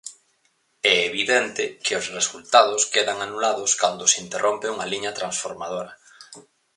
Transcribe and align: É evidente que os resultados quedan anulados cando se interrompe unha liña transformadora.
É 0.93 0.95
evidente 1.09 1.63
que 1.83 1.93
os 1.99 2.07
resultados 2.17 2.81
quedan 2.93 3.17
anulados 3.27 3.71
cando 3.81 4.03
se 4.11 4.17
interrompe 4.25 4.71
unha 4.75 4.89
liña 4.91 5.15
transformadora. 5.19 5.91